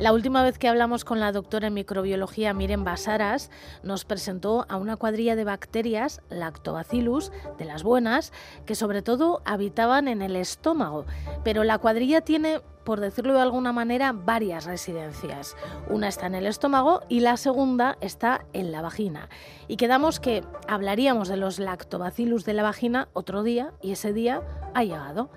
La 0.00 0.14
última 0.14 0.42
vez 0.42 0.56
que 0.56 0.66
hablamos 0.66 1.04
con 1.04 1.20
la 1.20 1.30
doctora 1.30 1.66
en 1.66 1.74
microbiología 1.74 2.54
Miren 2.54 2.84
Basaras, 2.84 3.50
nos 3.82 4.06
presentó 4.06 4.64
a 4.70 4.78
una 4.78 4.96
cuadrilla 4.96 5.36
de 5.36 5.44
bacterias, 5.44 6.22
Lactobacillus, 6.30 7.30
de 7.58 7.66
las 7.66 7.82
buenas, 7.82 8.32
que 8.64 8.74
sobre 8.74 9.02
todo 9.02 9.42
habitaban 9.44 10.08
en 10.08 10.22
el 10.22 10.36
estómago. 10.36 11.04
Pero 11.44 11.64
la 11.64 11.76
cuadrilla 11.76 12.22
tiene, 12.22 12.62
por 12.82 12.98
decirlo 12.98 13.34
de 13.34 13.42
alguna 13.42 13.74
manera, 13.74 14.12
varias 14.12 14.64
residencias. 14.64 15.54
Una 15.90 16.08
está 16.08 16.28
en 16.28 16.34
el 16.34 16.46
estómago 16.46 17.02
y 17.10 17.20
la 17.20 17.36
segunda 17.36 17.98
está 18.00 18.46
en 18.54 18.72
la 18.72 18.80
vagina. 18.80 19.28
Y 19.68 19.76
quedamos 19.76 20.18
que 20.18 20.42
hablaríamos 20.66 21.28
de 21.28 21.36
los 21.36 21.58
Lactobacillus 21.58 22.46
de 22.46 22.54
la 22.54 22.62
vagina 22.62 23.08
otro 23.12 23.42
día 23.42 23.74
y 23.82 23.92
ese 23.92 24.14
día 24.14 24.40
ha 24.72 24.82
llegado. 24.82 25.28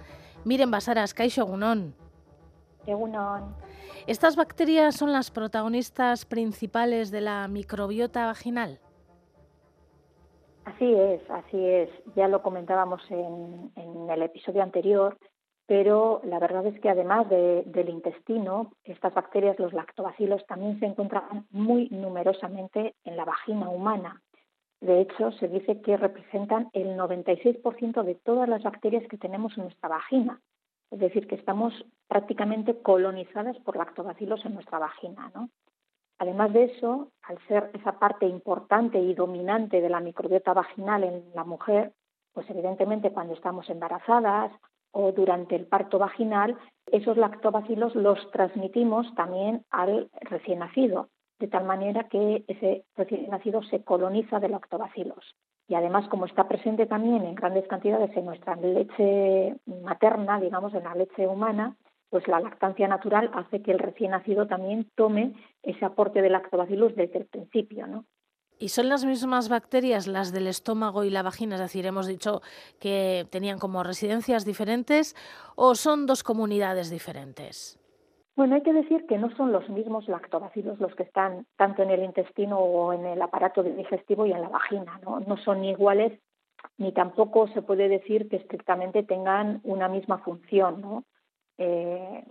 Miren 0.45 0.71
Basaras, 0.71 1.13
Kaisho 1.13 1.45
Gunón. 1.45 1.95
¿Estas 4.07 4.35
bacterias 4.35 4.95
son 4.95 5.11
las 5.11 5.31
protagonistas 5.31 6.25
principales 6.25 7.11
de 7.11 7.21
la 7.21 7.47
microbiota 7.47 8.25
vaginal? 8.25 8.79
Así 10.65 10.93
es, 10.93 11.21
así 11.29 11.65
es. 11.65 11.89
Ya 12.15 12.27
lo 12.27 12.41
comentábamos 12.41 13.01
en, 13.09 13.71
el 14.09 14.21
episodio 14.21 14.63
anterior, 14.63 15.17
pero 15.65 16.21
la 16.23 16.39
verdad 16.39 16.65
es 16.67 16.79
que 16.79 16.89
además 16.89 17.29
del 17.29 17.89
intestino, 17.89 18.71
estas 18.84 19.13
bacterias, 19.13 19.59
los 19.59 19.73
lactobacilos, 19.73 20.45
también 20.45 20.79
se 20.79 20.85
encuentran 20.85 21.48
muy 21.51 21.89
numerosamente 21.89 22.95
en 23.03 23.17
la 23.17 23.25
vagina 23.25 23.70
humana. 23.70 24.21
De 24.79 25.01
hecho, 25.01 25.31
se 25.34 25.48
dice 25.48 25.81
que 25.81 25.98
representan 25.98 26.70
el 26.73 26.98
96% 26.98 28.03
de 28.03 28.15
todas 28.15 28.49
las 28.49 28.63
bacterias 28.63 29.07
que 29.09 29.18
tenemos 29.18 29.57
en 29.57 29.63
nuestra 29.63 29.90
vagina. 29.90 30.41
Es 30.91 30.99
decir, 30.99 31.27
que 31.27 31.35
estamos 31.35 31.73
prácticamente 32.07 32.82
colonizadas 32.82 33.57
por 33.59 33.77
lactobacilos 33.77 34.46
en 34.46 34.55
nuestra 34.55 34.79
vagina. 34.79 35.32
¿no? 35.34 35.49
Además 36.20 36.54
de 36.54 36.65
eso, 36.65 37.12
al 37.23 37.37
ser 37.48 37.71
esa 37.73 37.99
parte 37.99 38.26
importante 38.26 38.99
y 38.99 39.13
dominante 39.13 39.82
de 39.82 39.90
la 39.90 39.99
microbiota 39.99 40.54
vaginal 40.54 41.04
en 41.04 41.24
la 41.34 41.43
mujer, 41.43 41.93
pues 42.34 42.49
evidentemente 42.49 43.12
cuando 43.12 43.34
estamos 43.34 43.70
embarazadas 43.70 44.51
o 44.91 45.12
durante 45.12 45.55
el 45.55 45.65
parto 45.65 45.98
vaginal, 45.98 46.57
esos 46.87 47.18
lactobacilos 47.18 47.96
los 47.96 48.31
transmitimos 48.31 49.13
también 49.15 49.65
al 49.71 50.09
recién 50.21 50.59
nacido, 50.59 51.09
de 51.40 51.48
tal 51.48 51.65
manera 51.65 52.07
que 52.09 52.43
ese 52.48 52.85
recién 52.96 53.29
nacido 53.29 53.63
se 53.63 53.84
coloniza 53.84 54.40
de 54.40 54.49
lactobacilos 54.49 55.35
y 55.68 55.76
además 55.76 56.07
como 56.09 56.26
está 56.26 56.48
presente 56.48 56.85
también 56.85 57.24
en 57.24 57.35
grandes 57.35 57.68
cantidades 57.68 58.15
en 58.15 58.26
nuestra 58.26 58.55
leche 58.55 59.55
materna, 59.65 60.40
digamos, 60.40 60.74
en 60.74 60.84
la 60.84 60.96
leche 60.96 61.27
humana, 61.27 61.76
pues 62.13 62.27
la 62.27 62.39
lactancia 62.39 62.87
natural 62.87 63.31
hace 63.33 63.63
que 63.63 63.71
el 63.71 63.79
recién 63.79 64.11
nacido 64.11 64.45
también 64.45 64.88
tome 64.94 65.33
ese 65.63 65.83
aporte 65.83 66.22
de 66.22 66.29
lactobacillus 66.29 66.95
desde 66.95 67.17
el 67.17 67.25
principio, 67.25 67.88
¿no? 67.88 68.06
¿Y 68.59 68.69
son 68.69 68.88
las 68.88 69.03
mismas 69.03 69.50
bacterias 69.50 70.06
las 70.06 70.31
del 70.31 70.45
estómago 70.45 71.03
y 71.03 71.09
la 71.09 71.23
vagina? 71.23 71.56
Es 71.56 71.61
decir, 71.61 71.88
hemos 71.88 72.06
dicho 72.06 72.44
que 72.79 73.25
tenían 73.31 73.57
como 73.57 73.81
residencias 73.81 74.45
diferentes 74.45 75.16
o 75.56 75.73
son 75.73 76.06
dos 76.06 76.22
comunidades 76.22 76.91
diferentes. 76.91 77.79
Bueno, 78.35 78.53
hay 78.53 78.61
que 78.61 78.73
decir 78.73 79.07
que 79.07 79.17
no 79.17 79.35
son 79.35 79.51
los 79.51 79.67
mismos 79.69 80.07
lactobacilos 80.07 80.79
los 80.79 80.94
que 80.94 81.03
están 81.03 81.47
tanto 81.57 81.81
en 81.81 81.89
el 81.89 82.03
intestino 82.03 82.59
o 82.59 82.94
en 82.94 83.07
el 83.07 83.19
aparato 83.23 83.63
digestivo 83.63 84.28
y 84.28 84.34
en 84.34 84.41
la 84.41 84.50
vagina, 84.50 85.00
¿no? 85.03 85.19
No 85.19 85.35
son 85.38 85.63
iguales 85.63 86.13
ni 86.78 86.91
tampoco 86.91 87.47
se 87.47 87.63
puede 87.63 87.90
decir 87.90 88.29
que 88.29 88.35
estrictamente 88.35 89.02
tengan 89.02 89.62
una 89.63 89.90
misma 89.90 90.19
función, 90.19 90.79
¿no? 90.79 91.06
Eh, 91.58 92.24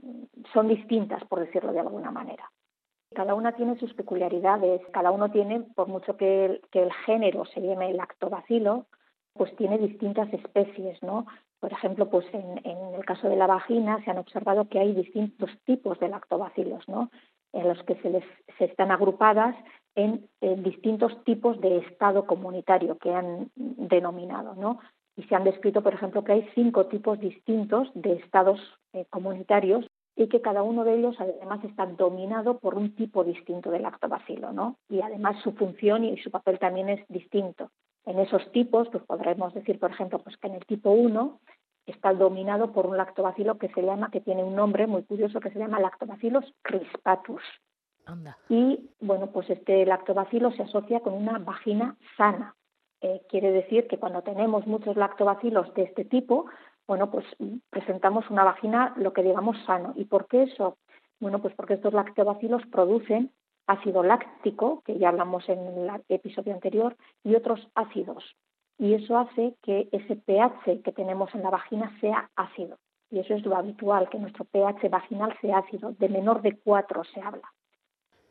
son 0.53 0.69
distintas, 0.69 1.25
por 1.25 1.41
decirlo 1.41 1.73
de 1.73 1.81
alguna 1.81 2.11
manera. 2.11 2.51
Cada 3.15 3.35
una 3.35 3.53
tiene 3.53 3.79
sus 3.79 3.93
peculiaridades, 3.95 4.81
cada 4.93 5.11
uno 5.11 5.31
tiene, 5.31 5.61
por 5.75 5.89
mucho 5.89 6.17
que 6.17 6.61
el, 6.73 6.93
género 7.07 7.45
se 7.45 7.61
llame 7.61 7.93
lactobacilo, 7.93 8.87
pues 9.35 9.55
tiene 9.57 9.79
distintas 9.79 10.33
especies, 10.33 11.03
¿no? 11.03 11.27
Por 11.61 11.73
ejemplo, 11.73 12.09
pues 12.09 12.27
en, 12.33 12.59
el 12.95 13.05
caso 13.05 13.29
de 13.29 13.37
la 13.37 13.47
vagina 13.47 14.03
se 14.05 14.11
han 14.11 14.19
observado 14.19 14.69
que 14.69 14.79
hay 14.79 14.95
distintos 14.95 15.51
tipos 15.65 15.99
de 16.01 16.09
lactobacilos, 16.09 16.89
¿no? 16.89 17.11
en 17.53 17.69
los 17.69 17.83
que 17.85 17.97
se, 17.97 18.11
les, 18.11 18.25
se 18.59 18.65
están 18.65 18.91
agrupadas 18.91 19.55
en, 19.95 20.29
distintos 20.63 21.23
tipos 21.25 21.61
de 21.61 21.79
estado 21.79 22.27
comunitario 22.27 22.99
que 22.99 23.15
han 23.15 23.51
denominado, 23.55 24.55
¿no? 24.55 24.81
Y 25.17 25.25
se 25.25 25.35
han 25.35 25.45
descrito, 25.45 25.83
por 25.83 25.95
ejemplo, 25.95 26.25
que 26.25 26.33
hay 26.33 26.49
cinco 26.55 26.87
tipos 26.87 27.21
distintos 27.21 27.91
de 27.95 28.15
estados 28.15 28.61
eh, 28.93 29.05
comunitarios 29.11 29.87
y 30.17 30.29
que 30.29 30.41
cada 30.41 30.63
uno 30.63 30.85
de 30.85 30.95
ellos 30.95 31.17
además 31.19 31.65
está 31.65 31.87
dominado 31.87 32.59
por 32.59 32.75
un 32.75 32.95
tipo 32.95 33.25
distinto 33.25 33.71
de 33.71 33.81
lactobacilo, 33.81 34.53
¿no? 34.53 34.77
Y 34.89 35.01
además 35.01 35.37
su 35.43 35.53
función 35.53 36.05
y 36.05 36.17
su 36.19 36.31
papel 36.31 36.59
también 36.59 36.89
es 36.89 37.07
distinto. 37.09 37.71
En 38.05 38.19
esos 38.19 38.51
tipos, 38.53 38.89
pues 38.91 39.05
podremos 39.05 39.55
decir, 39.55 39.79
por 39.79 39.91
ejemplo, 39.91 40.19
pues 40.19 40.37
que 40.37 40.49
en 40.49 40.55
el 40.55 40.67
tipo 40.67 40.91
1 40.91 41.41
está 41.87 42.13
dominado 42.13 42.73
por 42.73 42.87
un 42.87 42.97
lactobacilo 42.97 43.59
que 43.59 43.69
se 43.69 43.83
llama, 43.83 44.11
que 44.11 44.21
tiene 44.21 44.45
un 44.45 44.55
nombre 44.55 44.87
muy 44.87 45.03
curioso 45.05 45.41
que 45.41 45.51
se 45.51 45.59
llama 45.59 45.81
lactobacillus 45.81 46.53
crispatus. 46.63 47.43
Y 48.49 48.91
bueno, 49.01 49.29
pues 49.29 49.49
este 49.49 49.87
lactobacilo 49.87 50.51
se 50.53 50.65
asocia 50.65 51.01
con 51.01 51.15
una 51.15 51.39
vagina 51.39 51.97
sana. 52.17 52.55
Eh, 53.05 53.21
quiere 53.29 53.51
decir 53.51 53.89
que 53.89 53.99
cuando 53.99 54.23
tenemos 54.23 54.65
muchos 54.69 54.97
lactobacilos 54.97 55.75
de 55.75 55.83
este 55.83 56.05
tipo, 56.05 56.47
bueno, 56.87 57.11
pues 57.11 57.27
presentamos 57.69 58.31
una 58.31 58.45
vagina 58.45 58.95
lo 58.97 59.13
que 59.13 59.25
digamos 59.25 59.57
sano. 59.67 59.93
¿Y 59.97 60.05
por 60.05 60.29
qué 60.29 60.45
eso? 60.45 60.79
Bueno, 61.19 61.41
pues 61.41 61.53
porque 61.55 61.75
estos 61.75 61.93
lactobacilos 61.93 62.63
producen 62.67 63.33
ácido 63.67 64.05
láctico, 64.05 64.83
que 64.85 64.99
ya 64.99 65.09
hablamos 65.09 65.49
en 65.49 65.59
el 65.59 65.91
episodio 66.09 66.55
anterior, 66.55 66.97
y 67.25 67.35
otros 67.35 67.69
ácidos. 67.75 68.37
Y 68.79 68.95
eso 68.95 69.19
hace 69.19 69.57
que 69.63 69.89
ese 69.91 70.17
pH 70.17 70.83
que 70.83 70.93
tenemos 70.93 71.35
en 71.35 71.43
la 71.43 71.51
vagina 71.51 71.97
sea 72.01 72.31
ácido. 72.37 72.79
Y 73.11 73.19
eso 73.19 73.35
es 73.35 73.45
lo 73.45 73.57
habitual, 73.57 74.09
que 74.11 74.19
nuestro 74.19 74.45
pH 74.45 74.89
vaginal 74.89 75.37
sea 75.41 75.59
ácido. 75.59 75.93
De 75.99 76.09
menor 76.09 76.41
de 76.43 76.57
4 76.57 77.05
se 77.05 77.21
habla. 77.21 77.53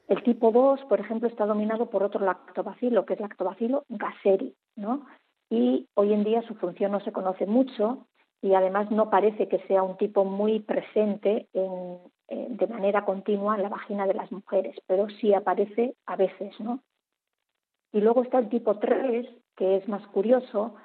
El 0.07 0.23
tipo 0.23 0.51
2, 0.51 0.81
por 0.85 0.99
ejemplo, 0.99 1.27
está 1.27 1.45
dominado 1.45 1.89
por 1.89 2.03
otro 2.03 2.25
lactobacilo, 2.25 3.05
que 3.05 3.13
es 3.13 3.19
lactobacilo 3.19 3.85
gaseri, 3.87 4.55
¿no? 4.75 5.05
Y 5.49 5.87
hoy 5.95 6.13
en 6.13 6.23
día 6.23 6.41
su 6.43 6.55
función 6.55 6.91
no 6.91 6.99
se 7.01 7.11
conoce 7.11 7.45
mucho 7.45 8.07
y 8.41 8.53
además 8.53 8.89
no 8.91 9.09
parece 9.09 9.47
que 9.47 9.59
sea 9.67 9.83
un 9.83 9.97
tipo 9.97 10.25
muy 10.25 10.59
presente 10.59 11.47
en, 11.53 11.99
de 12.31 12.67
manera 12.67 13.05
continua 13.05 13.55
en 13.55 13.63
la 13.63 13.69
vagina 13.69 14.07
de 14.07 14.13
las 14.13 14.31
mujeres, 14.31 14.75
pero 14.87 15.07
sí 15.19 15.33
aparece 15.33 15.95
a 16.05 16.15
veces, 16.15 16.57
¿no? 16.59 16.79
Y 17.91 17.99
luego 17.99 18.23
está 18.23 18.39
el 18.39 18.49
tipo 18.49 18.79
3, 18.79 19.27
que 19.57 19.75
es 19.75 19.87
más 19.89 20.05
curioso, 20.07 20.75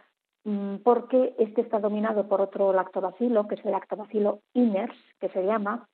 mm, 0.45 0.77
porque 0.79 1.35
este 1.39 1.61
está 1.61 1.79
dominado 1.79 2.29
por 2.29 2.41
otro 2.41 2.73
lactobacilo, 2.73 3.47
que 3.47 3.55
es 3.55 3.65
el 3.65 3.71
lactobacilo 3.71 4.41
iners, 4.55 4.97
que 5.21 5.29
se 5.29 5.45
llama, 5.45 5.89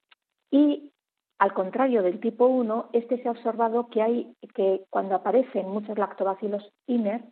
y 0.50 0.90
al 1.38 1.52
contrario 1.54 2.02
del 2.02 2.20
tipo 2.20 2.46
1, 2.46 2.90
este 2.92 3.20
se 3.22 3.28
ha 3.28 3.32
observado 3.32 3.88
que 3.88 4.00
hay 4.00 4.34
que 4.54 4.84
cuando 4.90 5.16
aparecen 5.16 5.68
muchos 5.68 5.98
lactobacilos 5.98 6.72
iners, 6.86 7.24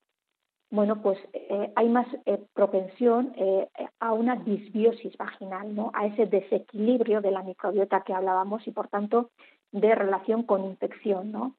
bueno, 0.70 1.02
pues 1.02 1.18
eh, 1.32 1.72
hay 1.74 1.88
más 1.88 2.06
eh, 2.26 2.38
propensión 2.54 3.32
eh, 3.36 3.68
a 3.98 4.12
una 4.12 4.36
disbiosis 4.36 5.16
vaginal, 5.16 5.74
¿no? 5.74 5.90
a 5.94 6.06
ese 6.06 6.26
desequilibrio 6.26 7.20
de 7.20 7.32
la 7.32 7.42
microbiota 7.42 8.02
que 8.02 8.14
hablábamos 8.14 8.66
y, 8.68 8.70
por 8.70 8.86
tanto, 8.86 9.30
de 9.72 9.92
relación 9.96 10.44
con 10.44 10.64
infección. 10.64 11.32
¿no? 11.32 11.56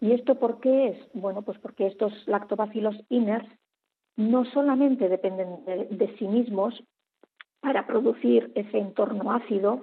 ¿Y 0.00 0.12
esto 0.12 0.36
por 0.38 0.60
qué 0.60 0.88
es? 0.88 1.12
Bueno, 1.14 1.42
pues 1.42 1.58
porque 1.58 1.88
estos 1.88 2.12
lactobacilos 2.28 2.94
inners 3.08 3.48
no 4.16 4.44
solamente 4.44 5.08
dependen 5.08 5.64
de 5.64 6.14
sí 6.18 6.28
mismos 6.28 6.80
para 7.60 7.88
producir 7.88 8.52
ese 8.54 8.78
entorno 8.78 9.32
ácido, 9.32 9.82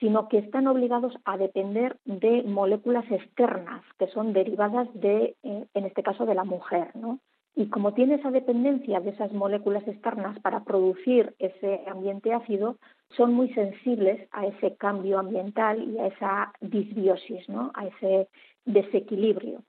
sino 0.00 0.28
que 0.28 0.38
están 0.38 0.66
obligados 0.66 1.14
a 1.24 1.36
depender 1.36 1.96
de 2.04 2.42
moléculas 2.42 3.08
externas 3.10 3.84
que 3.98 4.08
son 4.08 4.32
derivadas 4.32 4.88
de, 4.94 5.36
en 5.42 5.84
este 5.84 6.02
caso, 6.02 6.26
de 6.26 6.34
la 6.34 6.44
mujer, 6.44 6.90
¿no? 6.94 7.20
Y 7.54 7.68
como 7.68 7.92
tiene 7.92 8.14
esa 8.14 8.30
dependencia 8.30 9.00
de 9.00 9.10
esas 9.10 9.32
moléculas 9.32 9.86
externas 9.86 10.38
para 10.40 10.64
producir 10.64 11.34
ese 11.38 11.82
ambiente 11.86 12.32
ácido, 12.32 12.78
son 13.10 13.34
muy 13.34 13.52
sensibles 13.52 14.26
a 14.32 14.46
ese 14.46 14.74
cambio 14.76 15.18
ambiental 15.18 15.82
y 15.82 15.98
a 15.98 16.06
esa 16.06 16.52
disbiosis, 16.60 17.46
¿no? 17.48 17.70
a 17.74 17.86
ese 17.86 18.28
desequilibrio. 18.64 19.62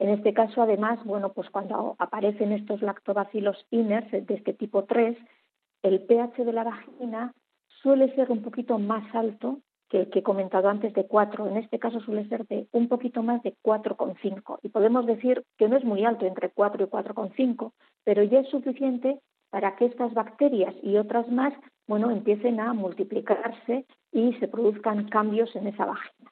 En 0.00 0.10
este 0.10 0.32
caso, 0.32 0.62
además, 0.62 1.04
bueno, 1.04 1.32
pues 1.32 1.48
cuando 1.50 1.96
aparecen 1.98 2.52
estos 2.52 2.82
lactobacilos 2.82 3.66
inners 3.70 4.10
de 4.10 4.34
este 4.34 4.52
tipo 4.52 4.84
3, 4.84 5.16
el 5.82 6.02
pH 6.02 6.44
de 6.44 6.52
la 6.52 6.64
vagina 6.64 7.34
suele 7.82 8.14
ser 8.14 8.30
un 8.30 8.42
poquito 8.42 8.78
más 8.78 9.04
alto 9.14 9.60
que, 9.88 10.08
he 10.12 10.22
comentado 10.22 10.68
antes 10.68 10.92
de 10.94 11.06
4. 11.06 11.46
En 11.48 11.56
este 11.56 11.78
caso 11.78 12.00
suele 12.00 12.28
ser 12.28 12.46
de 12.46 12.66
un 12.72 12.88
poquito 12.88 13.22
más 13.22 13.42
de 13.42 13.54
4,5. 13.62 14.58
Y 14.62 14.68
podemos 14.68 15.06
decir 15.06 15.44
que 15.56 15.68
no 15.68 15.76
es 15.76 15.84
muy 15.84 16.04
alto, 16.04 16.26
entre 16.26 16.50
4 16.50 16.84
y 16.84 16.86
4,5, 16.88 17.72
pero 18.04 18.22
ya 18.22 18.40
es 18.40 18.48
suficiente 18.48 19.20
para 19.50 19.76
que 19.76 19.86
estas 19.86 20.12
bacterias 20.14 20.74
y 20.82 20.96
otras 20.96 21.28
más, 21.28 21.54
bueno, 21.86 22.10
empiecen 22.10 22.60
a 22.60 22.74
multiplicarse 22.74 23.86
y 24.12 24.34
se 24.34 24.48
produzcan 24.48 25.08
cambios 25.08 25.54
en 25.56 25.68
esa 25.68 25.86
vagina. 25.86 26.30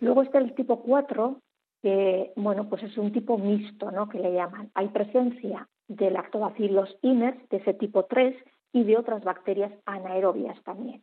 Luego 0.00 0.22
está 0.22 0.38
el 0.38 0.54
tipo 0.54 0.80
4, 0.80 1.40
que 1.82 2.32
bueno, 2.36 2.68
pues 2.68 2.82
es 2.82 2.96
un 2.96 3.12
tipo 3.12 3.36
mixto, 3.36 3.90
¿no? 3.90 4.08
Que 4.08 4.18
le 4.18 4.32
llaman. 4.32 4.70
Hay 4.74 4.88
presencia 4.88 5.68
de 5.88 6.10
lactobacillus 6.10 6.96
iners 7.02 7.48
de 7.50 7.58
ese 7.58 7.74
tipo 7.74 8.04
3 8.04 8.34
y 8.72 8.84
de 8.84 8.96
otras 8.96 9.24
bacterias 9.24 9.72
anaerobias 9.86 10.62
también. 10.62 11.02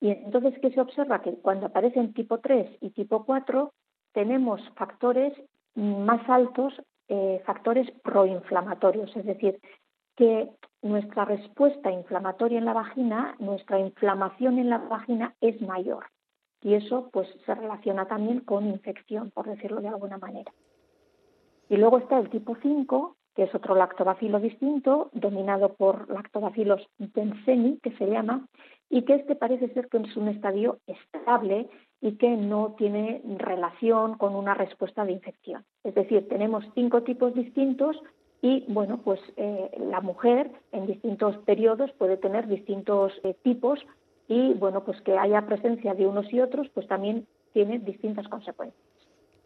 Y 0.00 0.10
entonces, 0.10 0.54
¿qué 0.60 0.70
se 0.70 0.80
observa? 0.80 1.22
Que 1.22 1.34
cuando 1.34 1.66
aparecen 1.66 2.14
tipo 2.14 2.38
3 2.38 2.78
y 2.80 2.90
tipo 2.90 3.24
4, 3.24 3.72
tenemos 4.12 4.60
factores 4.76 5.32
más 5.74 6.28
altos, 6.28 6.74
eh, 7.08 7.42
factores 7.44 7.90
proinflamatorios, 8.02 9.14
es 9.16 9.24
decir, 9.24 9.60
que 10.16 10.50
nuestra 10.82 11.24
respuesta 11.24 11.90
inflamatoria 11.90 12.58
en 12.58 12.64
la 12.64 12.72
vagina, 12.72 13.36
nuestra 13.38 13.78
inflamación 13.78 14.58
en 14.58 14.70
la 14.70 14.78
vagina 14.78 15.34
es 15.40 15.60
mayor. 15.62 16.06
Y 16.60 16.74
eso 16.74 17.08
pues 17.12 17.28
se 17.46 17.54
relaciona 17.54 18.06
también 18.06 18.40
con 18.40 18.66
infección, 18.66 19.30
por 19.30 19.46
decirlo 19.46 19.80
de 19.80 19.88
alguna 19.88 20.18
manera. 20.18 20.52
Y 21.68 21.76
luego 21.76 21.98
está 21.98 22.18
el 22.18 22.30
tipo 22.30 22.56
5, 22.60 23.16
que 23.38 23.44
es 23.44 23.54
otro 23.54 23.76
lactobacilo 23.76 24.40
distinto, 24.40 25.10
dominado 25.12 25.74
por 25.74 26.10
lactobacilos 26.10 26.84
benseni, 26.98 27.78
que 27.84 27.92
se 27.92 28.06
llama, 28.06 28.48
y 28.90 29.02
que 29.02 29.14
este 29.14 29.36
parece 29.36 29.72
ser 29.74 29.86
que 29.86 29.98
es 29.98 30.16
un 30.16 30.26
estadio 30.26 30.78
estable 30.88 31.68
y 32.00 32.16
que 32.16 32.30
no 32.30 32.74
tiene 32.76 33.22
relación 33.36 34.18
con 34.18 34.34
una 34.34 34.54
respuesta 34.54 35.04
de 35.04 35.12
infección. 35.12 35.64
Es 35.84 35.94
decir, 35.94 36.28
tenemos 36.28 36.64
cinco 36.74 37.04
tipos 37.04 37.32
distintos 37.32 37.96
y, 38.42 38.64
bueno, 38.66 39.02
pues 39.04 39.20
eh, 39.36 39.70
la 39.88 40.00
mujer 40.00 40.50
en 40.72 40.86
distintos 40.86 41.36
periodos 41.46 41.92
puede 41.92 42.16
tener 42.16 42.48
distintos 42.48 43.12
eh, 43.22 43.34
tipos 43.44 43.78
y, 44.26 44.52
bueno, 44.54 44.82
pues 44.82 45.00
que 45.02 45.16
haya 45.16 45.46
presencia 45.46 45.94
de 45.94 46.08
unos 46.08 46.26
y 46.32 46.40
otros, 46.40 46.68
pues 46.70 46.88
también 46.88 47.28
tiene 47.52 47.78
distintas 47.78 48.26
consecuencias. 48.26 48.97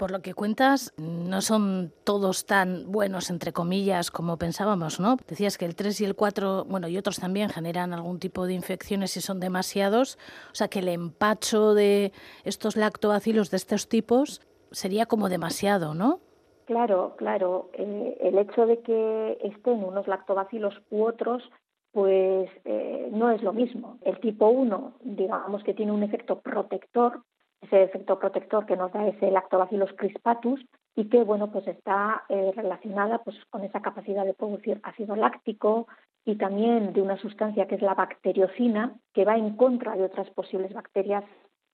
Por 0.02 0.10
lo 0.10 0.20
que 0.20 0.34
cuentas, 0.34 0.92
no 0.98 1.40
son 1.42 1.92
todos 2.02 2.44
tan 2.44 2.90
buenos, 2.90 3.30
entre 3.30 3.52
comillas, 3.52 4.10
como 4.10 4.36
pensábamos, 4.36 4.98
¿no? 4.98 5.16
Decías 5.28 5.56
que 5.56 5.64
el 5.64 5.76
3 5.76 6.00
y 6.00 6.04
el 6.04 6.16
4, 6.16 6.64
bueno, 6.64 6.88
y 6.88 6.98
otros 6.98 7.20
también 7.20 7.50
generan 7.50 7.94
algún 7.94 8.18
tipo 8.18 8.48
de 8.48 8.52
infecciones 8.54 9.12
si 9.12 9.20
son 9.20 9.38
demasiados. 9.38 10.18
O 10.50 10.56
sea, 10.56 10.66
que 10.66 10.80
el 10.80 10.88
empacho 10.88 11.74
de 11.74 12.10
estos 12.42 12.74
lactobacilos 12.74 13.52
de 13.52 13.58
estos 13.58 13.88
tipos 13.88 14.40
sería 14.72 15.06
como 15.06 15.28
demasiado, 15.28 15.94
¿no? 15.94 16.18
Claro, 16.64 17.14
claro. 17.16 17.70
Eh, 17.74 18.18
el 18.22 18.38
hecho 18.38 18.66
de 18.66 18.80
que 18.80 19.38
estén 19.44 19.84
unos 19.84 20.08
lactobacilos 20.08 20.82
u 20.90 21.04
otros 21.04 21.44
pues 21.92 22.50
eh, 22.64 23.08
no 23.12 23.30
es 23.30 23.40
lo 23.42 23.52
mismo. 23.52 23.98
El 24.00 24.18
tipo 24.18 24.48
1, 24.48 24.94
digamos 25.02 25.62
que 25.62 25.74
tiene 25.74 25.92
un 25.92 26.02
efecto 26.02 26.40
protector 26.40 27.22
ese 27.62 27.84
efecto 27.84 28.18
protector 28.18 28.66
que 28.66 28.76
nos 28.76 28.92
da 28.92 29.06
ese 29.06 29.30
lactobacillus 29.30 29.92
crispatus 29.96 30.60
y 30.94 31.08
que 31.08 31.22
bueno 31.24 31.50
pues 31.50 31.66
está 31.68 32.24
eh, 32.28 32.52
relacionada 32.54 33.18
pues 33.18 33.36
con 33.50 33.62
esa 33.64 33.80
capacidad 33.80 34.26
de 34.26 34.34
producir 34.34 34.80
ácido 34.82 35.16
láctico 35.16 35.86
y 36.24 36.36
también 36.36 36.92
de 36.92 37.02
una 37.02 37.16
sustancia 37.16 37.66
que 37.66 37.76
es 37.76 37.82
la 37.82 37.94
bacteriocina 37.94 38.94
que 39.14 39.24
va 39.24 39.36
en 39.36 39.56
contra 39.56 39.96
de 39.96 40.04
otras 40.04 40.28
posibles 40.30 40.72
bacterias 40.72 41.24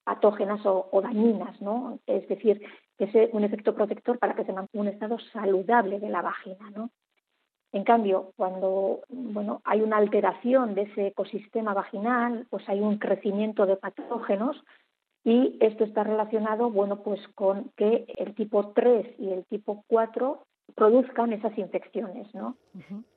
patógenas 0.05 0.61
o, 0.65 0.89
dañinas, 1.03 1.61
¿no? 1.61 1.99
Es 2.07 2.27
decir, 2.29 2.63
que 2.97 3.05
es 3.05 3.31
un 3.35 3.45
efecto 3.45 3.75
protector 3.75 4.19
para 4.19 4.35
que 4.35 4.45
se 4.45 4.55
mantenga 4.55 4.81
un 4.81 4.89
estado 4.89 5.19
saludable 5.35 6.01
de 6.01 6.09
la 6.09 6.23
vagina, 6.23 6.71
¿no? 6.75 6.91
En 7.73 7.85
cambio, 7.85 8.33
cuando 8.37 9.01
bueno, 9.11 9.61
hay 9.65 9.83
una 9.83 9.99
alteración 9.99 10.75
de 10.75 10.83
ese 10.83 11.09
ecosistema 11.09 11.75
vaginal, 11.75 12.47
pues 12.49 12.67
hay 12.71 12.81
un 12.81 12.97
crecimiento 12.97 13.67
de 13.67 13.77
patógenos 13.77 14.57
y 15.25 15.57
esto 15.61 15.85
está 15.85 16.05
relacionado, 16.05 16.71
bueno, 16.71 17.03
pues 17.03 17.21
con 17.35 17.71
que 17.77 18.07
el 18.17 18.35
tipo 18.35 18.69
3 18.69 19.15
y 19.19 19.31
el 19.31 19.45
tipo 19.45 19.85
4 19.89 20.43
produzcan 20.75 21.33
esas 21.33 21.57
infecciones, 21.59 22.33
¿no? 22.35 22.57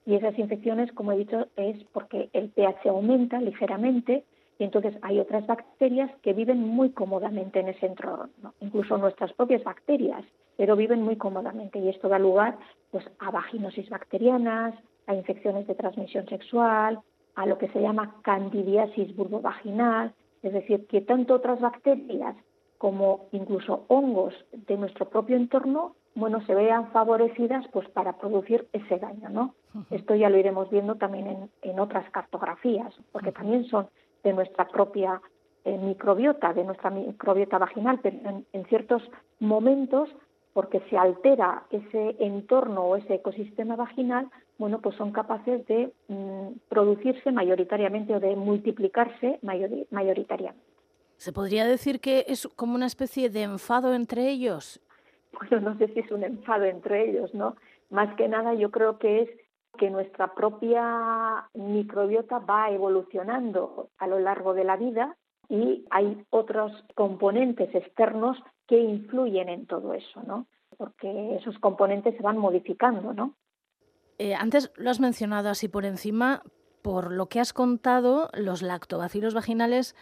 Y 0.06 0.16
esas 0.16 0.38
infecciones, 0.40 0.92
como 0.94 1.12
he 1.12 1.18
dicho, 1.18 1.48
es 1.56 1.84
porque 1.94 2.30
el 2.34 2.50
pH 2.50 2.90
aumenta 2.90 3.40
ligeramente 3.40 4.26
y 4.58 4.64
entonces 4.64 4.96
hay 5.02 5.20
otras 5.20 5.46
bacterias 5.48 6.12
que 6.22 6.34
viven 6.34 6.60
muy 6.60 6.92
cómodamente 6.92 7.60
en 7.60 7.70
ese 7.70 7.88
entorno, 7.88 8.54
incluso 8.60 8.98
nuestras 8.98 9.34
propias 9.34 9.64
bacterias, 9.64 10.24
pero 10.58 10.76
viven 10.76 11.02
muy 11.02 11.16
cómodamente 11.16 11.80
y 11.80 11.90
esto 11.90 12.10
da 12.10 12.20
lugar 12.20 12.58
pues 12.92 13.06
a 13.20 13.32
vaginosis 13.32 13.90
bacterianas, 13.90 14.76
a 15.08 15.16
infecciones 15.16 15.68
de 15.68 15.76
transmisión 15.76 16.28
sexual, 16.28 17.00
a 17.36 17.46
lo 17.46 17.58
que 17.58 17.70
se 17.70 17.82
llama 17.82 18.16
candidiasis 18.22 19.16
vulvovaginal, 19.16 20.14
es 20.44 20.54
decir, 20.54 20.88
que 20.88 21.02
tanto 21.02 21.36
otras 21.36 21.60
bacterias 21.60 22.36
como 22.78 23.28
incluso 23.32 23.86
hongos 23.90 24.34
de 24.52 24.76
nuestro 24.76 25.08
propio 25.08 25.36
entorno, 25.36 25.96
bueno, 26.16 26.44
se 26.46 26.56
vean 26.56 26.92
favorecidas 26.92 27.66
pues 27.72 27.88
para 27.90 28.18
producir 28.18 28.68
ese 28.74 28.98
daño, 28.98 29.30
¿no? 29.30 29.54
Esto 29.92 30.16
ya 30.16 30.30
lo 30.30 30.38
iremos 30.38 30.70
viendo 30.70 30.96
también 30.96 31.50
en, 31.62 31.80
otras 31.80 32.10
cartografías, 32.10 32.94
porque 33.12 33.32
también 33.32 33.66
son 33.66 33.88
de 34.24 34.34
nuestra 34.34 34.68
propia 34.68 35.22
eh, 35.64 35.78
microbiota, 35.78 36.54
de 36.54 36.64
nuestra 36.64 36.90
microbiota 36.90 37.60
vaginal, 37.60 38.00
pero 38.02 38.44
en, 38.52 38.66
ciertos 38.66 39.04
momentos, 39.40 40.10
porque 40.54 40.82
se 40.90 40.98
altera 40.98 41.64
ese 41.70 42.16
entorno 42.20 42.82
o 42.82 42.96
ese 42.98 43.14
ecosistema 43.16 43.76
vaginal, 43.76 44.28
bueno, 44.62 44.80
pues 44.80 44.96
son 44.96 45.12
capaces 45.12 45.66
de 45.66 45.92
mm, 46.08 46.50
producirse 46.70 47.32
mayoritariamente 47.32 48.14
o 48.14 48.20
de 48.20 48.36
multiplicarse 48.36 49.40
mayoritariamente. 49.42 50.64
¿Se 51.18 51.34
podría 51.34 51.66
decir 51.66 52.00
que 52.00 52.26
es 52.28 52.48
como 52.56 52.76
una 52.76 52.86
especie 52.86 53.32
de 53.32 53.42
enfado 53.42 53.96
entre 53.96 54.30
ellos? 54.30 54.80
Bueno, 55.34 55.72
no 55.72 55.78
sé 55.80 55.88
si 55.94 56.02
es 56.02 56.12
un 56.12 56.24
enfado 56.24 56.66
entre 56.66 57.10
ellos, 57.10 57.34
¿no? 57.34 57.56
Más 57.90 58.16
que 58.18 58.28
nada 58.28 58.54
yo 58.54 58.70
creo 58.70 59.00
que 59.00 59.22
es 59.24 59.30
que 59.80 59.90
nuestra 59.90 60.36
propia 60.36 61.50
microbiota 61.56 62.38
va 62.38 62.70
evolucionando 62.70 63.90
a 63.98 64.06
lo 64.06 64.20
largo 64.20 64.54
de 64.54 64.64
la 64.64 64.78
vida 64.78 65.18
y 65.50 65.86
hay 65.90 66.24
otros 66.30 66.72
componentes 66.94 67.74
externos 67.74 68.38
que 68.68 68.78
influyen 68.78 69.50
en 69.50 69.66
todo 69.66 69.96
eso, 69.96 70.22
¿no? 70.28 70.46
Porque 70.78 71.38
esos 71.38 71.58
componentes 71.58 72.16
se 72.16 72.22
van 72.22 72.38
modificando, 72.38 73.12
¿no? 73.14 73.34
Eh, 74.22 74.36
antes 74.36 74.72
lo 74.76 74.92
has 74.92 75.00
mencionado 75.00 75.50
así 75.50 75.68
por 75.68 75.84
encima, 75.84 76.44
por 76.84 77.12
lo 77.12 77.26
que 77.26 77.40
has 77.40 77.54
contado, 77.54 78.30
los 78.36 78.62
lactobacilos 78.62 79.34
vaginales 79.34 79.96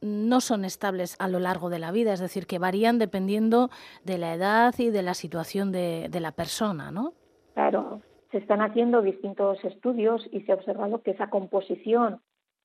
no 0.00 0.40
son 0.40 0.64
estables 0.64 1.16
a 1.18 1.26
lo 1.26 1.40
largo 1.40 1.70
de 1.70 1.80
la 1.80 1.90
vida, 1.90 2.12
es 2.12 2.20
decir, 2.20 2.46
que 2.46 2.60
varían 2.60 3.00
dependiendo 3.00 3.70
de 4.04 4.18
la 4.18 4.32
edad 4.32 4.74
y 4.78 4.90
de 4.90 5.02
la 5.02 5.14
situación 5.14 5.72
de, 5.72 6.08
la 6.20 6.30
persona, 6.30 6.92
¿no? 6.92 7.14
Claro, 7.54 8.00
se 8.30 8.38
están 8.38 8.60
haciendo 8.60 9.02
distintos 9.02 9.58
estudios 9.64 10.24
y 10.30 10.42
se 10.42 10.52
ha 10.52 10.54
observado 10.54 11.02
que 11.02 11.10
esa 11.10 11.28
composición 11.28 12.20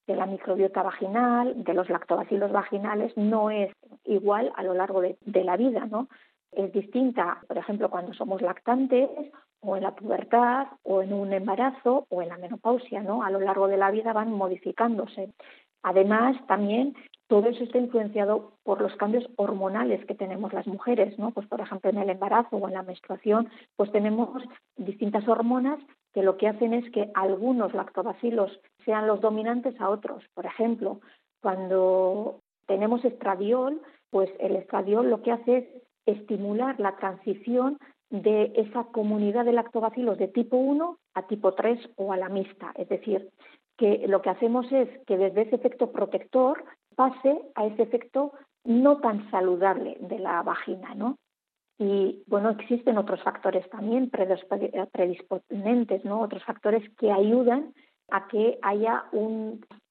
de 0.05 0.15
la 0.15 0.27
microbiota 0.27 0.83
vaginal, 0.83 1.63
de 1.63 1.73
los 1.73 1.89
lactobacilos 1.89 2.51
vaginales, 2.51 3.17
no 3.17 3.49
es 3.49 3.73
igual 4.03 4.51
a 4.55 4.61
lo 4.61 4.75
largo 4.75 5.01
de, 5.01 5.17
de 5.25 5.43
la 5.43 5.57
vida, 5.57 5.87
¿no? 5.87 6.07
Es 6.51 6.71
distinta, 6.71 7.39
por 7.47 7.57
ejemplo, 7.57 7.89
cuando 7.89 8.13
somos 8.13 8.43
lactantes 8.43 9.09
o 9.61 9.75
en 9.75 9.83
la 9.83 9.95
pubertad 9.95 10.67
o 10.83 11.01
en 11.01 11.13
un 11.13 11.33
embarazo 11.33 12.05
o 12.09 12.21
en 12.21 12.29
la 12.29 12.37
menopausia, 12.37 13.01
¿no? 13.01 13.23
A 13.23 13.29
lo 13.29 13.39
largo 13.39 13.67
de 13.67 13.77
la 13.77 13.91
vida 13.91 14.13
van 14.13 14.31
modificándose. 14.31 15.33
Además, 15.83 16.35
también 16.47 16.95
todo 17.27 17.47
eso 17.47 17.63
está 17.63 17.77
influenciado 17.77 18.53
por 18.63 18.81
los 18.81 18.95
cambios 18.95 19.29
hormonales 19.35 20.03
que 20.05 20.15
tenemos 20.15 20.51
las 20.51 20.65
mujeres, 20.67 21.17
¿no? 21.19 21.31
Pues 21.31 21.47
por 21.47 21.61
ejemplo, 21.61 21.89
en 21.89 21.99
el 21.99 22.09
embarazo 22.09 22.57
o 22.57 22.67
en 22.67 22.73
la 22.73 22.83
menstruación, 22.83 23.49
pues 23.75 23.91
tenemos 23.91 24.29
distintas 24.77 25.27
hormonas 25.27 25.79
que 26.13 26.23
lo 26.23 26.37
que 26.37 26.47
hacen 26.47 26.73
es 26.73 26.89
que 26.91 27.11
algunos 27.13 27.73
lactobacilos 27.73 28.59
sean 28.83 29.07
los 29.07 29.21
dominantes 29.21 29.79
a 29.79 29.89
otros. 29.89 30.23
Por 30.33 30.47
ejemplo, 30.47 31.01
cuando 31.41 32.39
tenemos 32.65 33.05
estradiol, 33.05 33.79
pues 34.09 34.29
el 34.39 34.55
estradiol 34.55 35.09
lo 35.09 35.21
que 35.21 35.31
hace 35.31 35.57
es 35.57 35.65
estimular 36.17 36.79
la 36.79 36.95
transición 36.97 37.77
de 38.09 38.51
esa 38.55 38.85
comunidad 38.85 39.45
de 39.45 39.53
lactobacilos 39.53 40.17
de 40.17 40.27
tipo 40.27 40.57
1 40.57 40.97
a 41.13 41.27
tipo 41.27 41.53
3 41.53 41.79
o 41.95 42.11
a 42.11 42.17
la 42.17 42.29
mixta. 42.29 42.71
Es 42.75 42.89
decir, 42.89 43.29
que 43.77 44.05
lo 44.07 44.21
que 44.21 44.29
hacemos 44.29 44.71
es 44.71 44.89
que 45.05 45.17
desde 45.17 45.43
ese 45.43 45.55
efecto 45.55 45.91
protector 45.91 46.63
pase 46.95 47.39
a 47.55 47.65
ese 47.65 47.83
efecto 47.83 48.33
no 48.65 48.97
tan 48.97 49.29
saludable 49.31 49.97
de 50.01 50.19
la 50.19 50.41
vagina, 50.41 50.95
¿no? 50.95 51.17
Y 51.77 52.23
bueno, 52.27 52.49
existen 52.49 52.97
otros 52.97 53.23
factores 53.23 53.69
también 53.69 54.09
predisponentes, 54.09 56.03
¿no? 56.03 56.19
Otros 56.19 56.43
factores 56.43 56.83
que 56.97 57.09
ayudan 57.09 57.73
a 58.11 58.27
que 58.27 58.59
haya 58.61 59.05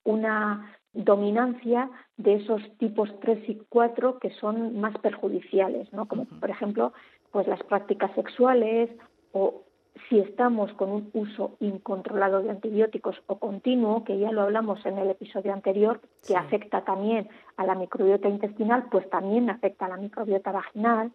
una 0.04 0.74
dominancia 0.92 1.88
de 2.16 2.34
esos 2.34 2.60
tipos 2.76 3.08
3 3.20 3.48
y 3.48 3.58
4 3.70 4.18
que 4.18 4.30
son 4.30 4.78
más 4.80 4.98
perjudiciales, 4.98 5.90
¿no? 5.92 6.06
Como 6.06 6.26
por 6.26 6.50
ejemplo 6.50 6.92
pues 7.30 7.46
las 7.46 7.62
prácticas 7.64 8.10
sexuales 8.14 8.90
o 9.32 9.62
si 10.08 10.18
estamos 10.20 10.72
con 10.74 10.90
un 10.90 11.10
uso 11.12 11.56
incontrolado 11.60 12.42
de 12.42 12.50
antibióticos 12.50 13.16
o 13.26 13.38
continuo, 13.38 14.04
que 14.04 14.18
ya 14.18 14.30
lo 14.30 14.42
hablamos 14.42 14.84
en 14.86 14.98
el 14.98 15.10
episodio 15.10 15.52
anterior, 15.52 16.00
que 16.26 16.36
afecta 16.36 16.84
también 16.84 17.28
a 17.56 17.66
la 17.66 17.74
microbiota 17.74 18.28
intestinal, 18.28 18.86
pues 18.90 19.08
también 19.10 19.50
afecta 19.50 19.86
a 19.86 19.88
la 19.88 19.96
microbiota 19.96 20.52
vaginal, 20.52 21.12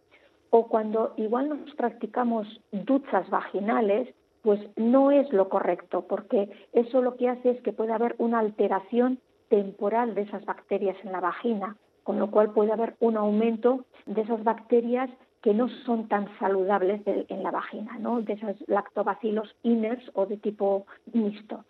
o 0.50 0.68
cuando 0.68 1.14
igual 1.18 1.50
nos 1.50 1.74
practicamos 1.76 2.48
duchas 2.72 3.30
vaginales, 3.30 4.14
pues 4.42 4.60
no 4.76 5.10
es 5.10 5.32
lo 5.32 5.50
correcto, 5.50 6.06
porque 6.08 6.50
eso 6.74 7.02
lo 7.02 7.16
que 7.16 7.30
hace 7.30 7.52
es 7.52 7.62
que 7.62 7.72
puede 7.72 7.94
haber 7.94 8.16
una 8.18 8.40
alteración 8.40 9.20
temporal 9.50 10.14
de 10.14 10.24
esas 10.24 10.46
bacterias 10.46 10.98
en 11.04 11.14
la 11.14 11.22
vagina, 11.22 11.78
con 12.04 12.20
lo 12.20 12.30
cual 12.30 12.52
puede 12.52 12.74
haber 12.74 12.96
un 13.00 13.18
aumento 13.18 13.86
de 14.06 14.22
esas 14.22 14.44
bacterias 14.44 15.10
que 15.44 15.54
no 15.54 15.68
son 15.86 16.08
tan 16.08 16.28
saludables 16.40 17.02
en 17.06 17.44
la 17.44 17.52
vagina, 17.52 18.00
¿no? 18.00 18.22
de 18.22 18.34
esos 18.34 18.56
lactobacilos 18.68 19.54
inners 19.62 20.02
o 20.14 20.26
de 20.26 20.38
tipo 20.38 20.86
mixto. 21.12 21.66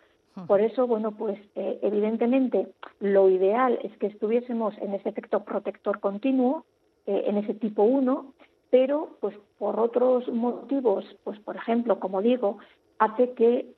Por 0.46 0.60
eso, 0.60 0.86
bueno, 0.86 1.12
pues 1.12 1.38
eh, 1.54 1.78
evidentemente 1.82 2.68
lo 3.00 3.28
ideal 3.28 3.78
es 3.82 3.96
que 3.98 4.06
estuviésemos 4.06 4.76
en 4.78 4.94
ese 4.94 5.08
efecto 5.08 5.44
protector 5.44 6.00
continuo, 6.00 6.64
eh, 7.06 7.24
en 7.26 7.36
ese 7.36 7.54
tipo 7.54 7.82
1, 7.82 8.32
pero 8.70 9.16
pues 9.20 9.36
por 9.58 9.78
otros 9.78 10.28
motivos, 10.28 11.04
pues 11.24 11.38
por 11.40 11.56
ejemplo, 11.56 12.00
como 12.00 12.22
digo, 12.22 12.58
hace 12.98 13.32
que 13.32 13.74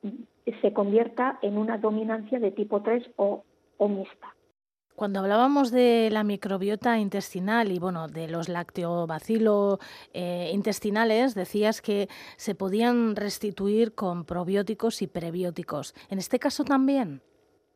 se 0.63 0.73
convierta 0.73 1.39
en 1.43 1.59
una 1.59 1.79
dominancia 1.79 2.39
de 2.39 2.53
tipo 2.53 2.83
3 2.83 3.03
o, 3.17 3.45
o 3.79 3.89
mixta. 3.89 4.35
Cuando 4.97 5.21
hablábamos 5.21 5.71
de 5.73 6.09
la 6.11 6.25
microbiota 6.25 6.99
intestinal 6.99 7.71
y 7.71 7.79
bueno, 7.79 8.09
de 8.09 8.29
los 8.29 8.49
lactobacilos 8.49 9.79
eh, 10.15 10.51
intestinales, 10.55 11.35
decías 11.35 11.83
que 11.83 12.09
se 12.39 12.55
podían 12.55 13.15
restituir 13.15 13.95
con 13.95 14.25
probióticos 14.25 15.03
y 15.03 15.07
prebióticos. 15.07 15.95
¿En 16.09 16.17
este 16.17 16.39
caso 16.39 16.65
también? 16.65 17.21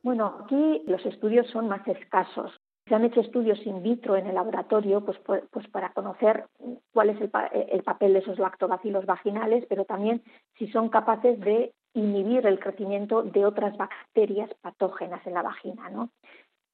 Bueno, 0.03 0.35
aquí 0.43 0.83
los 0.87 1.05
estudios 1.05 1.47
son 1.49 1.69
más 1.69 1.87
escasos. 1.87 2.53
Se 2.89 2.95
han 2.95 3.05
hecho 3.05 3.21
estudios 3.21 3.59
in 3.67 3.83
vitro 3.83 4.17
en 4.17 4.27
el 4.27 4.35
laboratorio 4.35 5.05
pues, 5.05 5.19
pues 5.51 5.69
para 5.69 5.93
conocer 5.93 6.47
cuál 6.95 7.11
es 7.11 7.21
el, 7.21 7.31
el 7.69 7.83
papel 7.83 8.15
de 8.15 8.21
esos 8.21 8.39
lactobacilos 8.39 9.05
vaginales, 9.05 9.67
pero 9.69 9.85
también 9.85 10.23
si 10.57 10.69
son 10.69 10.89
capaces 10.89 11.39
de 11.41 11.75
inhibir 11.93 12.47
el 12.47 12.59
crecimiento 12.59 13.23
de 13.23 13.45
otras 13.45 13.77
bacterias 13.77 14.49
patógenas 14.63 15.27
en 15.27 15.35
la 15.35 15.43
vagina, 15.43 15.91
¿no? 15.91 16.09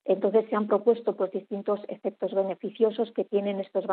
Entonces 0.07 0.49
se 0.49 0.57
han 0.57 0.69
propuesto 0.69 1.17
pues, 1.17 1.33
distintos 1.33 1.81
efectos 1.89 2.33
beneficiosos 2.33 3.11
que 3.13 3.25
tienen 3.25 3.59
estos 3.59 3.85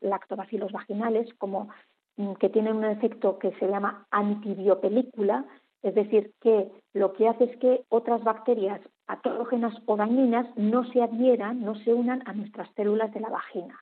lactobacilos 0.00 0.70
vaginales, 0.70 1.28
como 1.38 1.68
mm, 2.16 2.34
que 2.34 2.48
tienen 2.48 2.76
un 2.76 2.84
efecto 2.84 3.38
que 3.38 3.52
se 3.58 3.66
llama 3.66 4.06
antibiopelícula, 4.10 5.44
es 5.82 5.94
decir, 5.94 6.32
que 6.40 6.70
lo 6.94 7.12
que 7.12 7.28
hace 7.28 7.44
es 7.44 7.56
que 7.58 7.84
otras 7.88 8.22
bacterias 8.24 8.80
patógenas 9.06 9.74
o 9.86 9.96
dañinas 9.96 10.46
no 10.56 10.84
se 10.92 11.02
adhieran, 11.02 11.60
no 11.62 11.74
se 11.76 11.92
unan 11.92 12.22
a 12.26 12.32
nuestras 12.32 12.68
células 12.74 13.12
de 13.12 13.20
la 13.20 13.28
vagina. 13.28 13.80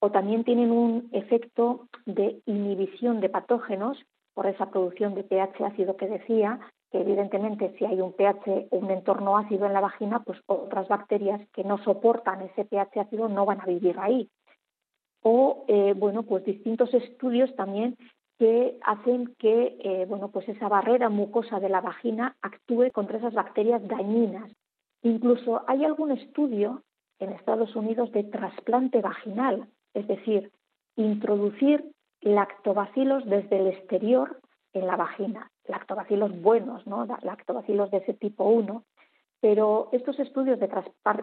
O 0.00 0.10
también 0.10 0.44
tienen 0.44 0.70
un 0.70 1.08
efecto 1.12 1.88
de 2.06 2.40
inhibición 2.46 3.20
de 3.20 3.28
patógenos 3.28 3.98
por 4.34 4.46
esa 4.46 4.70
producción 4.70 5.14
de 5.14 5.24
pH 5.24 5.64
ácido 5.64 5.96
que 5.96 6.06
decía, 6.06 6.60
que 6.90 7.00
evidentemente 7.00 7.74
si 7.78 7.84
hay 7.84 8.00
un 8.00 8.12
pH 8.12 8.68
un 8.70 8.90
entorno 8.90 9.36
ácido 9.36 9.66
en 9.66 9.74
la 9.74 9.80
vagina, 9.80 10.20
pues 10.20 10.38
otras 10.46 10.88
bacterias 10.88 11.40
que 11.52 11.64
no 11.64 11.78
soportan 11.84 12.42
ese 12.42 12.64
pH 12.64 13.00
ácido 13.00 13.28
no 13.28 13.44
van 13.44 13.60
a 13.60 13.66
vivir 13.66 13.96
ahí. 13.98 14.30
O, 15.22 15.64
eh, 15.68 15.94
bueno, 15.96 16.22
pues 16.22 16.44
distintos 16.44 16.92
estudios 16.94 17.54
también 17.56 17.96
que 18.38 18.78
hacen 18.82 19.34
que, 19.38 19.76
eh, 19.80 20.06
bueno, 20.08 20.28
pues 20.28 20.48
esa 20.48 20.68
barrera 20.68 21.08
mucosa 21.08 21.58
de 21.58 21.68
la 21.68 21.80
vagina 21.80 22.36
actúe 22.40 22.90
contra 22.92 23.18
esas 23.18 23.34
bacterias 23.34 23.86
dañinas. 23.86 24.50
Incluso 25.02 25.62
hay 25.66 25.84
algún 25.84 26.12
estudio 26.12 26.82
en 27.18 27.32
Estados 27.32 27.74
Unidos 27.74 28.12
de 28.12 28.24
trasplante 28.24 29.00
vaginal, 29.00 29.68
es 29.92 30.06
decir, 30.06 30.52
introducir 30.96 31.84
lactobacilos 32.20 33.24
desde 33.26 33.58
el 33.58 33.66
exterior 33.68 34.40
en 34.72 34.86
la 34.86 34.96
vagina 34.96 35.50
lactobacilos 35.68 36.40
buenos, 36.40 36.86
¿no? 36.86 37.06
lactobacilos 37.22 37.90
de 37.90 37.98
ese 37.98 38.14
tipo 38.14 38.44
1, 38.44 38.84
pero 39.40 39.88
estos 39.92 40.18
estudios 40.18 40.58
de, 40.58 40.68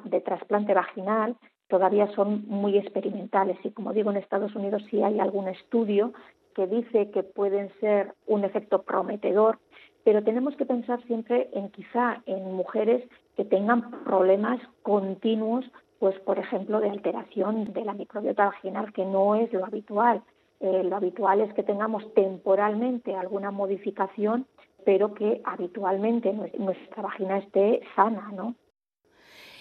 de 0.05 0.21
trasplante 0.21 0.73
vaginal 0.73 1.35
todavía 1.67 2.07
son 2.15 2.45
muy 2.47 2.77
experimentales 2.77 3.57
y 3.63 3.71
como 3.71 3.93
digo 3.93 4.11
en 4.11 4.17
Estados 4.17 4.55
Unidos 4.55 4.83
sí 4.89 5.03
hay 5.03 5.19
algún 5.19 5.47
estudio 5.47 6.13
que 6.55 6.67
dice 6.67 7.11
que 7.11 7.23
pueden 7.23 7.69
ser 7.81 8.13
un 8.27 8.45
efecto 8.45 8.83
prometedor, 8.83 9.59
pero 10.05 10.23
tenemos 10.23 10.55
que 10.55 10.65
pensar 10.65 11.03
siempre 11.05 11.49
en 11.53 11.69
quizá 11.69 12.21
en 12.25 12.53
mujeres 12.53 13.03
que 13.35 13.43
tengan 13.43 13.91
problemas 14.05 14.61
continuos, 14.81 15.65
pues 15.99 16.17
por 16.21 16.39
ejemplo 16.39 16.79
de 16.79 16.89
alteración 16.89 17.73
de 17.73 17.83
la 17.83 17.93
microbiota 17.93 18.45
vaginal, 18.45 18.93
que 18.93 19.05
no 19.05 19.35
es 19.35 19.51
lo 19.51 19.65
habitual. 19.65 20.21
Eh, 20.65 20.83
lo 20.83 20.95
habitual 20.95 21.41
es 21.41 21.53
que 21.53 21.61
tengamos 21.61 22.11
temporalmente 22.15 23.15
alguna 23.15 23.51
modificación, 23.51 24.47
pero 24.83 25.13
que 25.13 25.41
habitualmente 25.45 26.33
nuestra 26.33 27.03
vagina 27.03 27.37
esté 27.37 27.81
sana, 27.95 28.31
¿no? 28.33 28.55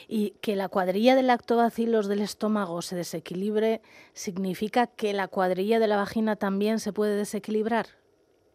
Y 0.08 0.30
que 0.40 0.56
la 0.56 0.70
cuadrilla 0.70 1.14
de 1.14 1.22
lactobacilos 1.22 2.08
del 2.08 2.22
estómago 2.22 2.80
se 2.80 2.96
desequilibre, 2.96 3.82
¿significa 4.14 4.86
que 4.86 5.12
la 5.12 5.28
cuadrilla 5.28 5.78
de 5.78 5.88
la 5.88 5.96
vagina 5.98 6.36
también 6.36 6.78
se 6.78 6.94
puede 6.94 7.16
desequilibrar? 7.16 7.84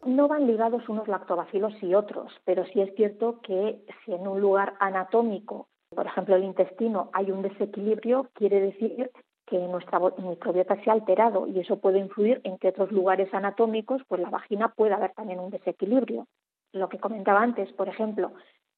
No 0.03 0.27
van 0.27 0.48
ligados 0.48 0.89
unos 0.89 1.08
lactobacilos 1.08 1.74
y 1.84 1.94
otros, 1.94 2.32
pero 2.46 2.65
sí 2.65 2.82
es 2.82 2.96
cierto 2.96 3.41
que 3.41 3.79
si 4.03 4.13
en 4.13 4.27
un 4.27 4.41
lugar 4.41 4.74
anatómico, 4.79 5.68
por 5.96 6.08
ejemplo 6.08 6.36
el 6.36 6.46
intestino, 6.46 7.12
hay 7.13 7.29
un 7.29 7.44
desequilibrio, 7.44 8.27
quiere 8.34 8.60
decir 8.60 9.12
que 9.50 9.58
nuestra 9.58 10.00
microbiota 10.00 10.82
se 10.84 10.89
ha 10.89 10.94
alterado 10.94 11.48
y 11.48 11.60
eso 11.60 11.79
puede 11.79 12.00
influir 12.00 12.39
en 12.44 12.58
que 12.58 12.70
otros 12.70 12.91
lugares 12.91 13.34
anatómicos, 13.34 14.01
pues 14.08 14.22
la 14.22 14.29
vagina 14.29 14.70
pueda 14.70 14.96
haber 14.96 15.13
también 15.13 15.39
un 15.39 15.50
desequilibrio. 15.50 16.27
Lo 16.72 16.88
que 16.88 17.00
comentaba 17.00 17.41
antes, 17.41 17.72
por 17.74 17.89
ejemplo, 17.89 18.32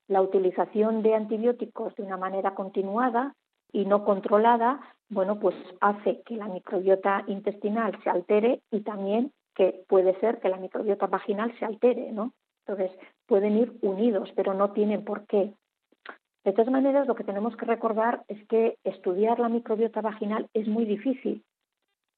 la 0.07 0.21
utilización 0.21 1.01
de 1.03 1.15
antibióticos 1.15 1.93
de 1.95 2.03
una 2.03 2.17
manera 2.17 2.55
continuada 2.55 3.35
y 3.73 3.85
no 3.85 4.05
controlada, 4.05 4.79
bueno, 5.09 5.39
pues 5.39 5.55
hace 5.81 6.21
que 6.23 6.37
la 6.37 6.47
microbiota 6.47 7.23
intestinal 7.27 7.97
se 8.03 8.09
altere 8.09 8.61
y 8.71 8.81
también 8.81 9.31
que 9.55 9.83
puede 9.87 10.17
ser 10.19 10.39
que 10.39 10.49
la 10.49 10.57
microbiota 10.57 11.07
vaginal 11.07 11.53
se 11.59 11.65
altere, 11.65 12.11
¿no? 12.13 12.33
Entonces, 12.65 12.97
pueden 13.25 13.57
ir 13.57 13.73
unidos, 13.81 14.31
pero 14.35 14.53
no 14.53 14.71
tienen 14.71 15.03
por 15.03 15.25
qué. 15.25 15.53
De 16.43 16.53
todas 16.53 16.71
maneras, 16.71 17.07
lo 17.07 17.15
que 17.15 17.23
tenemos 17.23 17.55
que 17.55 17.65
recordar 17.65 18.23
es 18.27 18.45
que 18.47 18.77
estudiar 18.83 19.39
la 19.39 19.49
microbiota 19.49 20.01
vaginal 20.01 20.47
es 20.53 20.67
muy 20.67 20.85
difícil. 20.85 21.43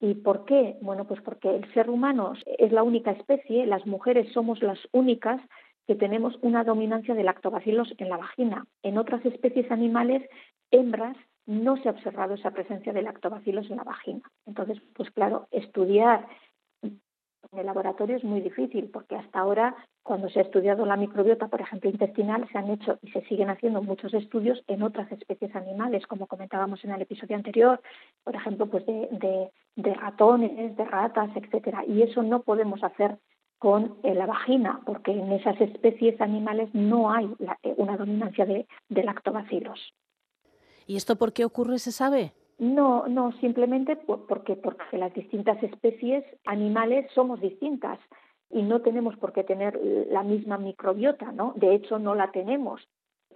¿Y 0.00 0.14
por 0.14 0.44
qué? 0.44 0.76
Bueno, 0.80 1.06
pues 1.06 1.20
porque 1.20 1.54
el 1.54 1.72
ser 1.74 1.90
humano 1.90 2.34
es 2.58 2.72
la 2.72 2.82
única 2.82 3.10
especie, 3.10 3.66
las 3.66 3.86
mujeres 3.86 4.32
somos 4.32 4.62
las 4.62 4.78
únicas 4.92 5.40
que 5.86 5.94
tenemos 5.94 6.36
una 6.42 6.64
dominancia 6.64 7.14
de 7.14 7.24
lactobacilos 7.24 7.92
en 7.98 8.08
la 8.08 8.16
vagina. 8.16 8.64
En 8.82 8.98
otras 8.98 9.24
especies 9.26 9.70
animales, 9.70 10.22
hembras, 10.70 11.16
no 11.46 11.76
se 11.76 11.88
ha 11.88 11.92
observado 11.92 12.34
esa 12.34 12.52
presencia 12.52 12.92
de 12.92 13.02
lactobacilos 13.02 13.70
en 13.70 13.76
la 13.76 13.84
vagina. 13.84 14.22
Entonces, 14.46 14.80
pues 14.94 15.10
claro, 15.10 15.46
estudiar 15.50 16.26
en 17.52 17.58
el 17.58 17.66
laboratorio 17.66 18.16
es 18.16 18.24
muy 18.24 18.40
difícil 18.40 18.90
porque 18.92 19.16
hasta 19.16 19.40
ahora, 19.40 19.74
cuando 20.02 20.28
se 20.28 20.38
ha 20.38 20.42
estudiado 20.42 20.84
la 20.86 20.96
microbiota, 20.96 21.48
por 21.48 21.60
ejemplo, 21.60 21.90
intestinal, 21.90 22.48
se 22.50 22.58
han 22.58 22.70
hecho 22.70 22.98
y 23.02 23.10
se 23.10 23.22
siguen 23.22 23.50
haciendo 23.50 23.82
muchos 23.82 24.12
estudios 24.14 24.62
en 24.66 24.82
otras 24.82 25.10
especies 25.12 25.54
animales, 25.54 26.06
como 26.06 26.26
comentábamos 26.26 26.84
en 26.84 26.92
el 26.92 27.02
episodio 27.02 27.36
anterior, 27.36 27.80
por 28.22 28.34
ejemplo, 28.34 28.66
pues 28.66 28.84
de, 28.86 29.50
ratones, 29.76 30.76
de 30.76 30.84
ratas, 30.84 31.30
etcétera. 31.34 31.84
Y 31.86 32.02
eso 32.02 32.22
no 32.22 32.42
podemos 32.42 32.82
hacer 32.82 33.18
con 33.58 33.96
eh, 34.02 34.14
la 34.14 34.26
vagina, 34.26 34.82
porque 34.84 35.12
en 35.12 35.32
esas 35.32 35.60
especies 35.60 36.20
animales 36.20 36.68
no 36.74 37.10
hay 37.10 37.26
eh, 37.62 37.74
una 37.76 37.96
dominancia 37.96 38.44
de 38.44 38.66
lactobacilos. 39.02 39.94
¿Y 40.86 40.96
esto 40.96 41.16
por 41.16 41.32
qué 41.32 41.44
ocurre, 41.44 41.78
se 41.78 41.92
sabe? 41.92 42.34
No, 42.58 43.06
no, 43.08 43.32
simplemente 43.40 43.96
porque, 43.96 44.56
porque 44.56 44.98
las 44.98 45.12
distintas 45.14 45.60
especies 45.62 46.24
animales 46.46 47.10
somos 47.14 47.40
distintas 47.40 47.98
y 48.50 48.62
no 48.62 48.80
tenemos 48.80 49.16
por 49.16 49.32
qué 49.32 49.42
tener 49.42 49.78
la 50.10 50.22
misma 50.22 50.58
microbiota, 50.58 51.32
¿no? 51.32 51.52
De 51.56 51.74
hecho, 51.74 51.98
no 51.98 52.14
la 52.14 52.30
tenemos. 52.30 52.86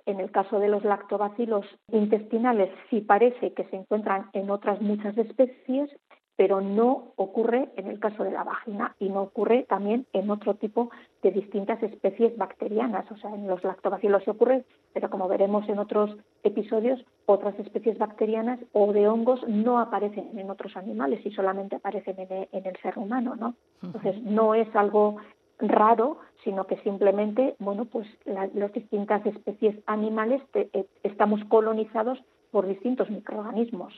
En 0.07 0.21
el 0.21 0.31
caso 0.31 0.61
de 0.61 0.69
los 0.69 0.85
lactobacilos 0.85 1.67
intestinales 1.93 2.71
sí 2.89 3.01
parece 3.01 3.53
que 3.53 3.65
se 3.65 3.77
encuentran 3.77 4.31
en 4.33 4.51
otras 4.51 4.81
muchas 4.81 5.19
especies, 5.19 5.91
pero 6.39 6.61
no 6.61 7.15
ocurre 7.17 7.69
en 7.75 7.89
el 7.89 7.99
caso 7.99 8.23
de 8.23 8.31
la 8.31 8.45
vagina 8.45 8.95
y 9.01 9.09
no 9.09 9.23
ocurre 9.23 9.67
también 9.69 10.07
en 10.13 10.31
otro 10.31 10.55
tipo 10.55 10.89
de 11.21 11.33
distintas 11.33 11.83
especies 11.83 12.37
bacterianas. 12.37 13.11
O 13.11 13.17
sea, 13.17 13.35
en 13.35 13.49
los 13.49 13.65
lactobacilos 13.65 14.23
se 14.23 14.31
ocurre, 14.31 14.65
pero 14.95 15.11
como 15.11 15.27
veremos 15.27 15.69
en 15.69 15.81
otros 15.81 16.17
episodios, 16.45 17.05
otras 17.27 17.59
especies 17.59 17.99
bacterianas 17.99 18.61
o 18.73 18.93
de 18.93 19.09
hongos 19.09 19.41
no 19.49 19.81
aparecen 19.81 20.39
en 20.39 20.49
otros 20.49 20.77
animales 20.77 21.27
y 21.27 21.33
solamente 21.33 21.75
aparecen 21.75 22.15
en, 22.21 22.47
el 22.53 22.77
ser 22.83 22.97
humano, 23.01 23.35
¿no? 23.35 23.57
Entonces, 23.83 24.23
no 24.23 24.55
es 24.55 24.73
algo 24.77 25.17
raro, 25.59 26.19
sino 26.45 26.69
que 26.69 26.77
simplemente, 26.83 27.57
bueno, 27.59 27.87
pues 27.87 28.07
las 28.25 28.73
distintas 28.73 29.27
especies 29.27 29.75
animales 29.87 30.41
eh, 30.55 30.87
estamos 31.03 31.45
colonizados 31.47 32.23
por 32.53 32.69
distintos 32.69 33.11
microorganismos. 33.11 33.93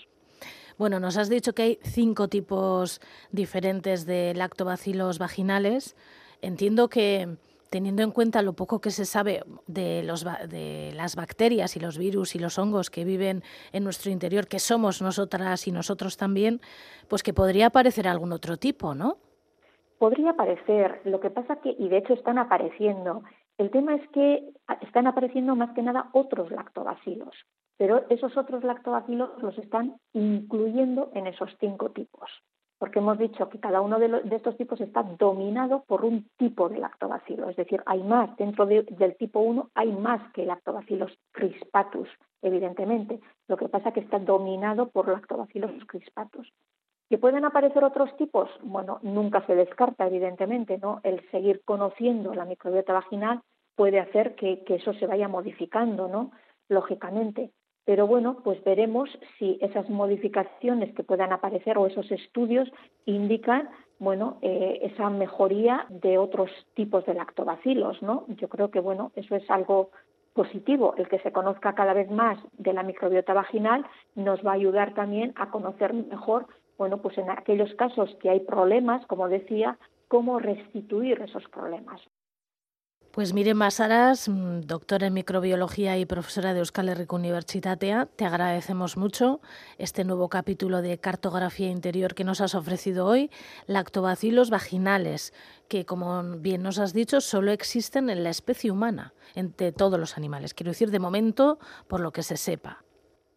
Bueno, 0.81 0.99
nos 0.99 1.19
has 1.19 1.29
dicho 1.29 1.53
que 1.53 1.63
hay 1.63 1.79
cinco 1.83 2.29
tipos 2.29 3.03
diferentes 3.33 4.07
de 4.07 4.33
lactobacilos 4.35 5.19
vaginales. 5.19 5.95
Entiendo 6.41 6.89
que 6.89 7.37
teniendo 7.69 8.03
en 8.03 8.13
cuenta 8.13 8.41
lo 8.41 8.55
poco 8.55 8.81
que 8.81 8.91
se 8.91 9.05
sabe 9.05 9.43
de, 9.67 10.03
los, 10.03 10.25
de 10.25 10.93
las 10.95 11.17
bacterias 11.17 11.77
y 11.77 11.81
los 11.81 11.99
virus 11.99 12.35
y 12.35 12.39
los 12.39 12.59
hongos 12.59 12.89
que 12.89 13.05
viven 13.05 13.43
en 13.73 13.85
nuestro 13.85 14.11
interior, 14.11 14.49
que 14.49 14.59
somos 14.59 15.03
nosotras 15.03 15.69
y 15.69 15.71
nosotros 15.71 16.17
también, 16.17 16.63
pues 17.11 17.23
que 17.23 17.35
podría 17.35 17.67
aparecer 17.67 18.09
algún 18.09 18.33
otro 18.33 18.57
tipo, 18.57 18.95
¿no? 18.95 19.19
Podría 19.99 20.31
aparecer, 20.31 21.03
lo 21.05 21.21
que 21.21 21.29
pasa 21.29 21.57
que, 21.57 21.77
y 21.79 21.91
de 21.91 21.99
hecho 21.99 22.15
están 22.15 22.39
apareciendo, 22.39 23.23
el 23.59 23.71
tema 23.71 23.97
es 23.97 24.09
que 24.15 24.49
están 24.81 25.07
apareciendo 25.07 25.55
más 25.57 25.75
que 25.75 25.83
nada 25.83 26.09
otros 26.15 26.51
lactobacilos, 26.51 27.35
pero 27.81 28.05
esos 28.11 28.37
otros 28.37 28.63
lactobacilos 28.63 29.31
los 29.41 29.57
están 29.57 29.97
incluyendo 30.13 31.11
en 31.15 31.27
esos 31.27 31.49
cinco 31.59 31.91
tipos 31.93 32.29
porque 32.81 32.99
hemos 32.99 33.19
dicho 33.19 33.51
que 33.51 33.61
cada 33.61 33.83
uno 33.83 33.99
de, 33.99 34.23
estos 34.35 34.57
tipos 34.57 34.81
está 34.81 35.03
dominado 35.03 35.85
por 35.87 36.03
un 36.03 36.27
tipo 36.39 36.71
de 36.71 36.79
lactobacilo, 36.79 37.51
es 37.51 37.57
decir, 37.57 37.83
hay 37.85 38.03
más 38.03 38.35
dentro 38.39 38.65
del 38.65 39.17
tipo 39.19 39.41
1, 39.41 39.71
hay 39.75 39.93
más 39.93 40.33
que 40.33 40.47
lactobacilos 40.47 41.13
crispatus, 41.31 42.09
evidentemente. 42.41 43.21
Lo 43.49 43.59
que 43.59 43.69
pasa 43.69 43.91
es 43.91 43.95
que 43.97 44.01
está 44.01 44.19
dominado 44.19 44.89
por 44.89 45.09
lactobacilos 45.09 45.73
crispatus. 45.89 46.51
¿Que 47.11 47.19
pueden 47.19 47.45
aparecer 47.45 47.85
otros 47.85 48.17
tipos? 48.17 48.49
Bueno, 48.63 48.99
nunca 49.03 49.45
se 49.47 49.55
descarta, 49.55 50.07
evidentemente, 50.07 50.79
¿no? 50.79 51.01
El 51.03 51.21
seguir 51.31 51.61
conociendo 51.67 52.33
la 52.33 52.47
microbiota 52.47 52.95
vaginal 52.95 53.43
puede 53.77 54.01
hacer 54.01 54.37
que, 54.37 54.65
que 54.65 54.77
eso 54.77 54.95
se 54.95 55.07
vaya 55.07 55.29
modificando, 55.29 56.09
¿no? 56.09 56.31
Lógicamente 56.71 57.51
pero 57.85 58.07
bueno, 58.07 58.39
pues 58.45 58.63
veremos 58.65 59.11
si 59.39 59.59
esas 59.61 59.89
modificaciones 59.89 60.95
que 60.95 61.03
puedan 61.03 61.33
aparecer 61.33 61.79
o 61.79 61.87
esos 61.87 62.11
estudios 62.13 62.71
indican, 63.07 63.69
bueno, 63.99 64.39
eh, 64.43 64.81
esa 64.83 65.11
mejoría 65.11 65.87
de 65.89 66.19
otros 66.19 66.51
tipos 66.75 67.05
de 67.07 67.15
lactobacilos, 67.15 68.01
¿no? 68.03 68.25
Yo 68.29 68.49
creo 68.49 68.71
que, 68.71 68.81
bueno, 68.81 69.13
eso 69.17 69.35
es 69.37 69.49
algo 69.51 69.91
positivo, 70.33 70.95
el 70.97 71.09
que 71.09 71.19
se 71.19 71.33
conozca 71.33 71.75
cada 71.75 71.93
vez 71.93 72.11
más 72.11 72.39
de 72.53 72.73
la 72.73 72.83
microbiota 72.83 73.35
vaginal 73.35 73.85
nos 74.15 74.45
va 74.47 74.53
a 74.53 74.55
ayudar 74.55 74.95
también 74.95 75.33
a 75.37 75.51
conocer 75.51 75.93
mejor, 75.93 76.47
bueno, 76.79 76.99
pues 76.99 77.19
en 77.19 77.31
aquellos 77.31 77.75
casos 77.75 78.17
que 78.21 78.31
hay 78.31 78.41
problemas, 78.41 79.05
como 79.07 79.29
decía, 79.29 79.77
cómo 80.09 80.39
restituir 80.39 81.21
esos 81.21 81.47
problemas. 81.49 82.01
Pues 83.13 83.35
Miren 83.35 83.57
Masaras, 83.57 84.29
mm, 84.29 84.61
doctora 84.61 85.09
en 85.09 85.15
microbiología 85.15 85.99
y 85.99 86.07
profesora 86.07 86.55
de 86.55 86.61
Euskal 86.61 86.89
Herriko 86.89 87.17
Universitatea, 87.17 88.07
te 88.07 88.25
agradecemos 88.25 88.97
mucho 88.97 89.41
este 89.79 90.05
nuevo 90.05 90.29
capítulo 90.29 90.81
de 90.81 90.97
cartografía 90.99 91.71
interior 91.71 92.15
que 92.15 92.23
nos 92.23 92.41
has 92.41 92.55
ofrecido 92.55 93.07
hoy, 93.07 93.29
lactobacilos 93.67 94.51
vaginales, 94.51 95.35
que 95.67 95.85
como 95.85 96.23
bien 96.39 96.63
nos 96.63 96.79
has 96.79 96.93
dicho, 96.93 97.21
solo 97.21 97.51
existen 97.51 98.11
en 98.11 98.23
la 98.23 98.31
especie 98.31 98.71
humana, 98.71 99.13
entre 99.35 99.73
todos 99.73 99.99
los 99.99 100.17
animales. 100.17 100.55
Quiero 100.55 100.71
decir, 100.71 100.93
de 100.93 101.01
momento, 101.01 101.59
por 101.89 101.99
lo 101.99 102.13
que 102.13 102.23
se 102.23 102.37
sepa. 102.37 102.85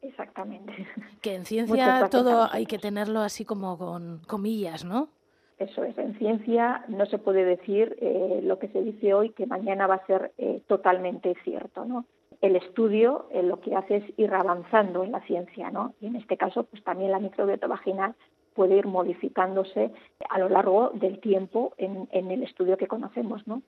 Exactamente. 0.03 0.87
Que 1.21 1.33
en 1.33 1.45
ciencia 1.45 2.09
todo 2.11 2.47
hay 2.51 2.67
que 2.67 2.77
tenerlo 2.77 3.21
así 3.21 3.43
como 3.43 3.79
con 3.79 4.19
comillas, 4.27 4.85
¿no? 4.85 5.09
Eso 5.57 5.83
es, 5.83 5.97
en 5.97 6.17
ciencia 6.17 6.83
no 6.87 7.05
se 7.05 7.17
puede 7.17 7.45
decir 7.45 7.95
eh, 8.01 8.41
lo 8.43 8.59
que 8.59 8.67
se 8.69 8.81
dice 8.81 9.13
hoy 9.13 9.29
que 9.29 9.45
mañana 9.45 9.87
va 9.87 9.95
a 9.95 10.05
ser 10.07 10.33
eh, 10.37 10.61
totalmente 10.67 11.35
cierto, 11.43 11.85
¿no? 11.85 12.05
El 12.41 12.55
estudio 12.55 13.27
eh, 13.31 13.43
lo 13.43 13.61
que 13.61 13.75
hace 13.75 13.97
es 13.97 14.03
ir 14.17 14.33
avanzando 14.33 15.03
en 15.03 15.11
la 15.11 15.21
ciencia, 15.21 15.71
¿no? 15.71 15.93
Y 16.01 16.07
en 16.07 16.15
este 16.15 16.37
caso, 16.37 16.63
pues 16.63 16.83
también 16.83 17.11
la 17.11 17.19
microbiota 17.19 17.67
vaginal 17.67 18.15
puede 18.53 18.77
ir 18.77 18.87
modificándose 18.87 19.91
a 20.29 20.39
lo 20.39 20.49
largo 20.49 20.91
del 20.93 21.19
tiempo 21.19 21.73
en, 21.77 22.07
en 22.11 22.31
el 22.31 22.43
estudio 22.43 22.77
que 22.77 22.87
conocemos, 22.87 23.47
¿no? 23.47 23.61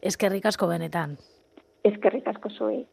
Es 0.00 0.16
que 0.16 0.28
ricasco, 0.28 0.66
Benetán. 0.66 1.18
Es 1.82 1.98
que 1.98 2.10
ricasco 2.10 2.50
soy. 2.50 2.86